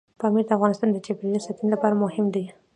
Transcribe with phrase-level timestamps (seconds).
[0.19, 2.45] پامیر د افغانستان د چاپیریال ساتنې لپاره مهم دي.